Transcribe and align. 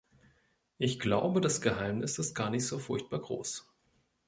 Ich 0.79 0.97
glaube, 0.99 1.41
das 1.41 1.61
Geheimnis 1.61 2.17
ist 2.17 2.33
gar 2.33 2.49
nicht 2.49 2.65
so 2.65 2.79
furchtbar 2.79 3.19
groß. 3.21 3.69